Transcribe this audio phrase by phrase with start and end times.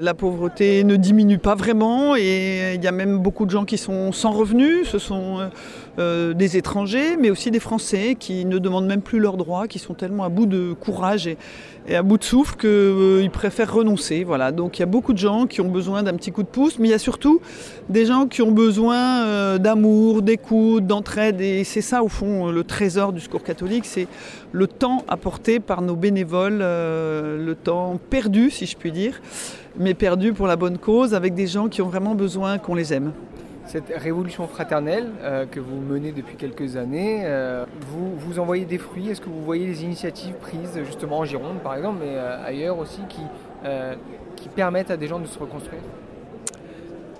[0.00, 3.76] La pauvreté ne diminue pas vraiment et il y a même beaucoup de gens qui
[3.76, 4.88] sont sans revenus.
[4.88, 5.48] Ce sont euh,
[5.98, 9.80] euh, des étrangers, mais aussi des Français qui ne demandent même plus leurs droits, qui
[9.80, 11.36] sont tellement à bout de courage et,
[11.92, 14.22] à bout de souffle qu'ils euh, préfèrent renoncer.
[14.22, 14.52] Voilà.
[14.52, 16.78] Donc il y a beaucoup de gens qui ont besoin d'un petit coup de pouce,
[16.78, 17.40] mais il y a surtout
[17.88, 21.40] des gens qui ont besoin d'amour, d'écoute, d'entraide.
[21.40, 24.06] Et c'est ça, au fond, le trésor du secours catholique, c'est
[24.52, 29.20] le temps apporté par nos bénévoles, le temps perdu, si je puis dire
[29.78, 32.92] mais perdu pour la bonne cause, avec des gens qui ont vraiment besoin qu'on les
[32.92, 33.12] aime.
[33.66, 38.78] Cette révolution fraternelle euh, que vous menez depuis quelques années, euh, vous, vous envoyez des
[38.78, 39.10] fruits?
[39.10, 42.78] Est-ce que vous voyez les initiatives prises justement en Gironde par exemple, mais euh, ailleurs
[42.78, 45.82] aussi, qui permettent à des gens de se reconstruire?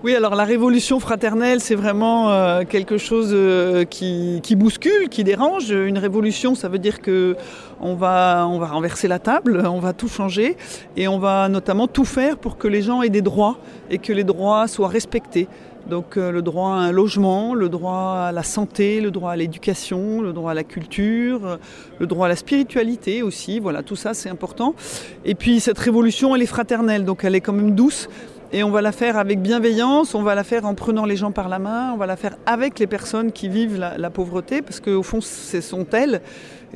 [0.05, 5.71] Oui, alors la révolution fraternelle, c'est vraiment euh, quelque chose euh, qui, bouscule, qui dérange.
[5.71, 7.34] Une révolution, ça veut dire que
[7.80, 10.57] on va, renverser la table, on va tout changer
[10.97, 13.59] et on va notamment tout faire pour que les gens aient des droits
[13.91, 15.48] et que les droits soient respectés.
[15.91, 19.37] Donc euh, le droit à un logement, le droit à la santé, le droit à
[19.37, 21.59] l'éducation, le droit à la culture,
[21.99, 23.59] le droit à la spiritualité aussi.
[23.59, 24.77] Voilà, tout ça c'est important.
[25.24, 28.09] Et puis cette révolution, elle est fraternelle, donc elle est quand même douce.
[28.51, 31.32] Et on va la faire avec bienveillance, on va la faire en prenant les gens
[31.32, 34.80] par la main, on va la faire avec les personnes qui vivent la, pauvreté, parce
[34.80, 36.23] qu'au fond, ce sont elles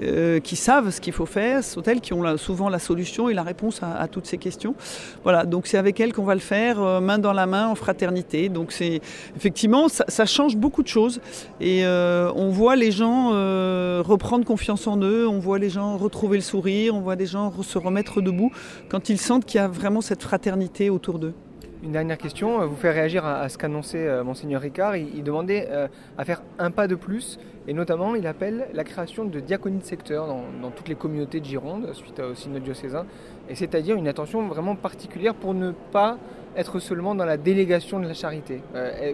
[0.03, 3.31] euh, qui savent ce qu'il faut faire, ce sont elles qui ont souvent la solution
[3.31, 4.75] et la réponse à, toutes ces questions.
[5.23, 7.75] Voilà, donc c'est avec elles qu'on va le faire, euh, main dans la main, en
[7.75, 8.51] fraternité.
[8.51, 9.01] Donc c'est
[9.34, 11.23] effectivement, ça, change beaucoup de choses.
[11.59, 13.31] Et euh, on voit les gens
[14.03, 17.51] reprendre confiance en eux, on voit les gens retrouver le sourire, on voit des gens
[17.62, 18.53] se remettre debout
[18.91, 21.33] quand ils sentent qu'il y a vraiment cette fraternité autour d'eux.
[21.83, 24.97] Une dernière question, euh, vous fait réagir à, ce qu'annonçait euh, Monseigneur Ricard.
[24.97, 29.24] Il, demandait euh, à faire un pas de plus, et notamment il appelle la création
[29.24, 33.05] de diaconie de secteur dans, toutes les communautés de Gironde, suite au synode diocésain,
[33.48, 36.19] et c'est-à-dire une attention vraiment particulière pour ne pas
[36.56, 38.61] être seulement dans la délégation de la charité.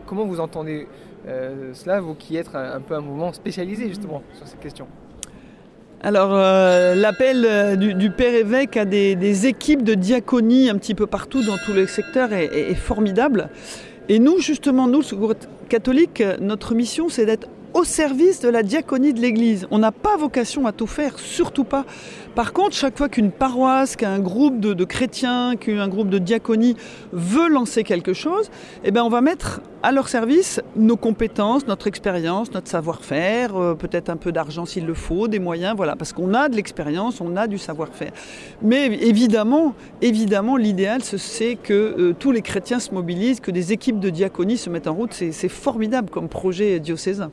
[0.06, 0.88] comment vous entendez
[1.24, 4.88] cela, vous qui êtes un peu un mouvement spécialisé justement sur cette question?
[6.00, 11.06] Alors euh, l'appel euh, du, Père évêque à des, équipes de diaconie un petit peu
[11.06, 13.48] partout dans tous les secteurs est, formidable.
[14.08, 15.34] Et nous, justement, nous, le Secours
[15.68, 17.48] catholique, notre mission, c'est d'être
[17.78, 19.68] au service de la diaconie de l'Église.
[19.70, 21.84] On n'a pas vocation à tout faire, surtout pas.
[22.34, 26.76] Par contre, chaque fois qu'une paroisse, qu'un groupe de, chrétiens, qu'un groupe de diaconie
[27.12, 28.50] veut lancer quelque chose,
[28.82, 33.74] eh ben on va mettre à leur service nos compétences, notre expérience, notre savoir-faire, euh,
[33.74, 37.20] peut-être un peu d'argent s'il le faut, des moyens, voilà, parce qu'on a de l'expérience,
[37.20, 38.10] on a du savoir-faire.
[38.60, 44.00] Mais évidemment, évidemment, l'idéal, c'est que euh, tous les chrétiens se mobilisent, que des équipes
[44.00, 45.12] de diaconie se mettent en route.
[45.12, 47.30] C'est formidable comme projet diocésain.